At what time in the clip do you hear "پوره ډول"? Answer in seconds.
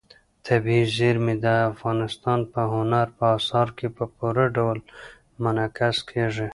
4.15-4.77